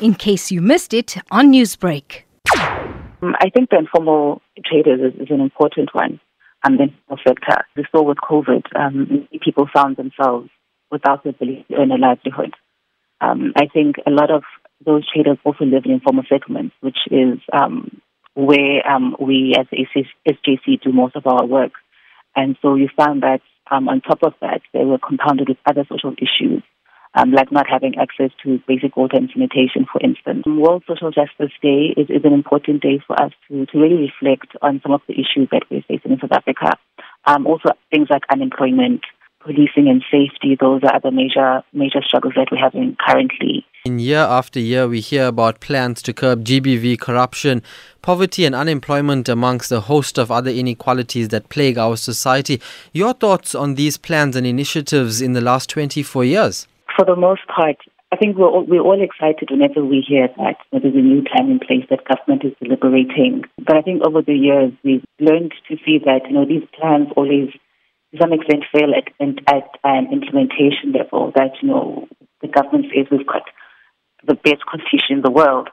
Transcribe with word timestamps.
in 0.00 0.14
case 0.14 0.50
you 0.50 0.60
missed 0.60 0.92
it 0.92 1.16
on 1.30 1.52
Newsbreak. 1.52 2.22
Um, 3.22 3.34
I 3.40 3.50
think 3.50 3.70
the 3.70 3.78
informal 3.78 4.42
traders 4.64 5.00
is, 5.00 5.20
is 5.22 5.28
an 5.30 5.40
important 5.40 5.94
one. 5.94 6.20
Um, 6.64 6.76
the 6.76 6.84
informal 6.84 7.18
sector. 7.26 7.64
We 7.76 7.84
saw 7.90 8.02
with 8.02 8.18
COVID, 8.18 8.64
um, 8.76 9.28
people 9.42 9.68
found 9.72 9.96
themselves 9.96 10.50
without 10.90 11.22
the 11.24 11.30
ability 11.30 11.64
to 11.70 11.76
earn 11.76 11.90
a 11.90 11.96
livelihood. 11.96 12.54
Um, 13.20 13.52
I 13.56 13.66
think 13.72 13.96
a 14.06 14.10
lot 14.10 14.30
of 14.30 14.42
those 14.84 15.06
traders 15.10 15.38
also 15.44 15.64
live 15.64 15.84
in 15.84 15.92
informal 15.92 16.24
settlements, 16.28 16.74
which 16.80 16.98
is 17.10 17.38
um, 17.52 18.00
where 18.34 18.86
um, 18.86 19.16
we 19.18 19.54
as 19.58 19.66
SJC 19.72 20.82
do 20.82 20.92
most 20.92 21.16
of 21.16 21.26
our 21.26 21.46
work. 21.46 21.72
And 22.34 22.56
so 22.60 22.74
you 22.74 22.88
found 22.96 23.22
that 23.22 23.40
um, 23.70 23.88
on 23.88 24.00
top 24.02 24.22
of 24.22 24.34
that, 24.42 24.60
they 24.72 24.84
were 24.84 24.98
compounded 24.98 25.48
with 25.48 25.58
other 25.66 25.84
social 25.90 26.12
issues, 26.18 26.62
um, 27.16 27.32
like 27.32 27.50
not 27.50 27.66
having 27.68 27.94
access 27.98 28.30
to 28.42 28.60
basic 28.68 28.96
water 28.96 29.16
and 29.16 29.30
sanitation, 29.32 29.86
for 29.90 30.00
instance. 30.02 30.44
World 30.46 30.84
Social 30.86 31.10
Justice 31.10 31.52
Day 31.62 31.94
is, 31.96 32.10
is 32.10 32.24
an 32.24 32.34
important 32.34 32.82
day 32.82 33.00
for 33.06 33.20
us 33.20 33.32
to, 33.48 33.64
to 33.66 33.78
really 33.78 34.10
reflect 34.12 34.54
on 34.60 34.80
some 34.82 34.92
of 34.92 35.00
the 35.08 35.14
issues 35.14 35.48
that 35.50 35.62
we're 35.70 35.82
facing 35.88 36.12
in 36.12 36.20
South 36.20 36.32
Africa. 36.32 36.76
Um, 37.24 37.46
also, 37.46 37.70
things 37.90 38.08
like 38.10 38.22
unemployment, 38.30 39.00
policing 39.40 39.88
and 39.88 40.04
safety, 40.10 40.56
those 40.60 40.82
are 40.84 41.00
the 41.00 41.10
major 41.10 41.62
major 41.72 42.02
struggles 42.06 42.34
that 42.36 42.48
we're 42.52 42.58
having 42.58 42.96
currently. 43.08 43.64
In 43.86 43.98
year 43.98 44.18
after 44.18 44.60
year, 44.60 44.86
we 44.86 45.00
hear 45.00 45.26
about 45.26 45.60
plans 45.60 46.02
to 46.02 46.12
curb 46.12 46.44
GBV 46.44 46.98
corruption, 46.98 47.62
poverty, 48.02 48.44
and 48.44 48.54
unemployment, 48.54 49.28
amongst 49.28 49.72
a 49.72 49.80
host 49.80 50.18
of 50.18 50.30
other 50.30 50.50
inequalities 50.50 51.28
that 51.28 51.48
plague 51.48 51.78
our 51.78 51.96
society. 51.96 52.60
Your 52.92 53.14
thoughts 53.14 53.54
on 53.54 53.76
these 53.76 53.96
plans 53.96 54.36
and 54.36 54.46
initiatives 54.46 55.22
in 55.22 55.32
the 55.32 55.40
last 55.40 55.70
24 55.70 56.24
years? 56.24 56.66
For 56.96 57.04
the 57.04 57.16
most 57.16 57.42
part, 57.46 57.76
I 58.10 58.16
think 58.16 58.36
we're 58.36 58.48
all, 58.48 58.64
we're 58.64 58.80
all 58.80 59.02
excited 59.02 59.50
whenever 59.50 59.84
we 59.84 60.04
hear 60.06 60.28
that 60.38 60.56
there's 60.72 60.94
a 60.94 61.04
new 61.04 61.22
plan 61.22 61.50
in 61.50 61.58
place 61.58 61.84
that 61.90 62.08
government 62.08 62.44
is 62.44 62.54
deliberating. 62.62 63.42
But 63.58 63.76
I 63.76 63.82
think 63.82 64.02
over 64.06 64.22
the 64.22 64.34
years, 64.34 64.72
we've 64.82 65.04
learned 65.20 65.52
to 65.68 65.76
see 65.84 65.98
that, 66.06 66.22
you 66.28 66.34
know, 66.34 66.46
these 66.46 66.66
plans 66.78 67.08
always 67.16 67.50
to 68.12 68.18
some 68.20 68.32
extent 68.32 68.64
fail 68.72 68.94
at, 68.94 69.12
at 69.52 69.68
an 69.84 70.08
implementation 70.12 70.92
level 70.96 71.32
that, 71.34 71.52
you 71.60 71.68
know, 71.68 72.08
the 72.40 72.48
government 72.48 72.86
says 72.94 73.06
we've 73.10 73.26
got 73.26 73.42
the 74.26 74.34
best 74.34 74.64
constitution 74.64 75.18
in 75.18 75.22
the 75.22 75.30
world. 75.30 75.68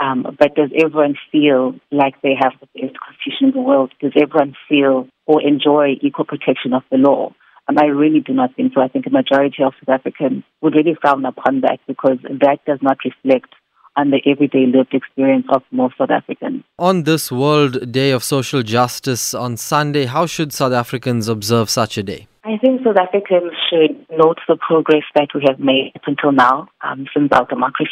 Um, 0.00 0.26
but 0.36 0.56
does 0.56 0.70
everyone 0.74 1.14
feel 1.30 1.78
like 1.92 2.20
they 2.22 2.34
have 2.34 2.52
the 2.60 2.66
best 2.74 2.98
constitution 2.98 3.48
in 3.48 3.54
the 3.54 3.60
world? 3.60 3.92
Does 4.00 4.12
everyone 4.16 4.56
feel 4.68 5.06
or 5.26 5.40
enjoy 5.40 5.94
equal 6.00 6.24
protection 6.24 6.72
of 6.72 6.82
the 6.90 6.96
law? 6.96 7.32
Um, 7.74 7.82
I 7.82 7.86
really 7.86 8.20
do 8.20 8.32
not 8.32 8.54
think 8.54 8.72
so. 8.74 8.80
I 8.80 8.88
think 8.88 9.06
a 9.06 9.10
majority 9.10 9.62
of 9.62 9.72
South 9.80 10.00
Africans 10.00 10.44
would 10.60 10.74
really 10.74 10.96
frown 11.00 11.24
upon 11.24 11.60
that 11.62 11.80
because 11.86 12.18
that 12.22 12.58
does 12.66 12.78
not 12.82 12.98
reflect 13.04 13.52
on 13.96 14.10
the 14.10 14.20
everyday 14.26 14.66
lived 14.66 14.92
experience 14.92 15.46
of 15.50 15.62
most 15.70 15.96
South 15.98 16.10
Africans. 16.10 16.64
On 16.78 17.04
this 17.04 17.30
World 17.30 17.92
Day 17.92 18.10
of 18.10 18.24
Social 18.24 18.62
Justice 18.62 19.34
on 19.34 19.56
Sunday, 19.56 20.06
how 20.06 20.26
should 20.26 20.52
South 20.52 20.72
Africans 20.72 21.28
observe 21.28 21.70
such 21.70 21.96
a 21.96 22.02
day? 22.02 22.26
I 22.44 22.58
think 22.60 22.82
South 22.84 22.96
Africans 22.98 23.52
should 23.70 24.04
note 24.10 24.38
the 24.48 24.56
progress 24.56 25.04
that 25.14 25.28
we 25.34 25.42
have 25.48 25.60
made 25.60 25.92
up 25.94 26.02
until 26.06 26.32
now 26.32 26.68
um, 26.82 27.06
since 27.14 27.28
our 27.32 27.46
democracy. 27.46 27.90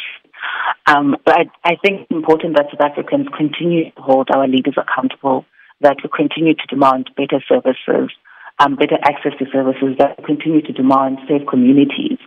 Um, 0.87 1.15
but 1.25 1.35
I, 1.37 1.43
I 1.63 1.75
think 1.83 2.01
it's 2.01 2.11
important 2.11 2.57
that 2.57 2.67
South 2.71 2.91
Africans 2.91 3.27
continue 3.35 3.91
to 3.91 4.01
hold 4.01 4.27
our 4.35 4.47
leaders 4.47 4.75
accountable, 4.77 5.45
that 5.81 5.97
we 6.03 6.09
continue 6.13 6.53
to 6.53 6.67
demand 6.69 7.09
better 7.15 7.41
services, 7.47 8.11
um, 8.59 8.75
better 8.75 8.97
access 9.03 9.33
to 9.39 9.45
services, 9.51 9.95
that 9.99 10.23
continue 10.25 10.61
to 10.61 10.73
demand 10.73 11.17
safe 11.27 11.47
communities, 11.49 12.17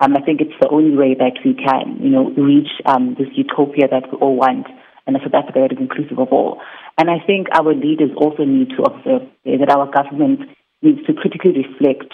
um, 0.00 0.16
I 0.16 0.20
think 0.20 0.40
it's 0.40 0.58
the 0.60 0.68
only 0.68 0.96
way 0.96 1.14
that 1.14 1.38
we 1.44 1.54
can, 1.54 1.98
you 2.02 2.10
know, 2.10 2.30
reach 2.30 2.68
um, 2.84 3.14
this 3.18 3.28
utopia 3.34 3.88
that 3.90 4.10
we 4.10 4.18
all 4.18 4.36
want 4.36 4.66
and 5.06 5.16
a 5.16 5.20
South 5.20 5.34
Africa 5.34 5.60
that 5.60 5.72
is 5.72 5.78
inclusive 5.78 6.18
of 6.18 6.28
all. 6.32 6.60
And 6.98 7.10
I 7.10 7.20
think 7.24 7.48
our 7.52 7.74
leaders 7.74 8.10
also 8.16 8.44
need 8.44 8.70
to 8.76 8.82
observe 8.82 9.28
that 9.44 9.70
our 9.70 9.90
government 9.90 10.48
needs 10.82 11.04
to 11.06 11.12
critically 11.12 11.52
reflect 11.52 12.12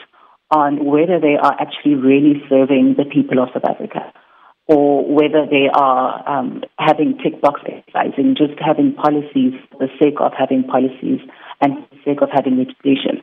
on 0.50 0.84
whether 0.84 1.20
they 1.20 1.36
are 1.40 1.54
actually 1.60 1.94
really 1.94 2.42
serving 2.48 2.96
the 2.98 3.04
people 3.04 3.38
of 3.42 3.50
South 3.54 3.64
Africa 3.64 4.12
or 4.66 5.06
whether 5.06 5.46
they 5.50 5.66
are 5.72 6.22
um, 6.28 6.62
having 6.78 7.18
tick 7.22 7.40
box 7.40 7.60
exercising, 7.66 8.36
just 8.36 8.58
having 8.58 8.94
policies 8.94 9.54
for 9.70 9.78
the 9.78 9.90
sake 9.98 10.20
of 10.20 10.32
having 10.36 10.62
policies 10.64 11.20
and 11.60 11.74
for 11.74 11.94
the 11.94 12.02
sake 12.04 12.22
of 12.22 12.28
having 12.32 12.58
legislation. 12.58 13.22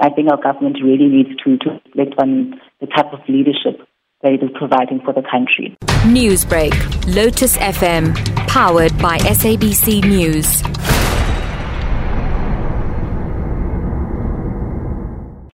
I 0.00 0.10
think 0.10 0.30
our 0.30 0.40
government 0.40 0.78
really 0.82 1.08
needs 1.08 1.30
to, 1.44 1.58
to 1.58 1.80
reflect 1.86 2.14
on 2.18 2.60
the 2.80 2.86
type 2.86 3.12
of 3.12 3.20
leadership 3.28 3.86
that 4.22 4.32
it 4.32 4.42
is 4.42 4.50
providing 4.54 5.00
for 5.04 5.12
the 5.12 5.22
country. 5.22 5.76
Newsbreak, 6.06 6.72
Lotus 7.14 7.56
FM, 7.58 8.14
powered 8.46 8.96
by 8.98 9.18
SABC 9.18 10.04
News. 10.04 10.71